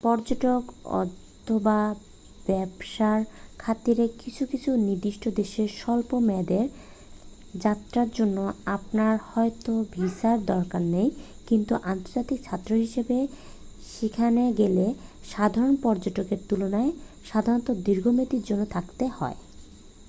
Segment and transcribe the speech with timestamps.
[0.03, 0.63] পর্যটক
[0.95, 1.79] অথবা
[2.47, 3.19] ব্যবসার
[3.59, 6.65] খাতিরে কিছু কিছু নির্দিষ্ট দেশে স্বল্প মেয়াদের
[7.57, 8.37] যাত্রার জন্য
[8.67, 11.09] আপনার হয়তো ভিসার দরকার নেই
[11.47, 13.17] কিন্তু আন্তর্জাতিক ছাত্র হিসেবে
[13.91, 14.85] সেখানে গেলে
[15.31, 16.91] সাধারণ পর্যটকের তুলনায়
[17.25, 19.37] সাধারণত দীর্ঘমেয়াদের জন্য থাকতে হয়